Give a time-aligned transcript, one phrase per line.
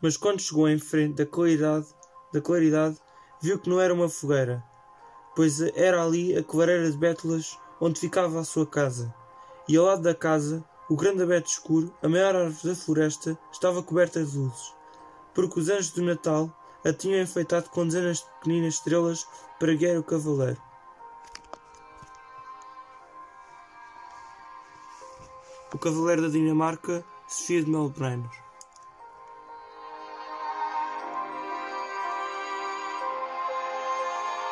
[0.00, 1.86] mas quando chegou em frente da claridade,
[2.32, 2.96] da claridade
[3.40, 4.62] viu que não era uma fogueira,
[5.34, 9.14] pois era ali a clareira de bétulas onde ficava a sua casa.
[9.68, 13.82] E ao lado da casa, o grande abeto escuro, a maior árvore da floresta, estava
[13.82, 14.74] coberta de luzes,
[15.34, 16.50] porque os anjos do Natal
[16.84, 19.26] a tinham enfeitado com dezenas de pequeninas estrelas
[19.58, 20.60] para guiar o cavaleiro.
[25.74, 28.45] O cavaleiro da Dinamarca, Sofia de Melbrenner.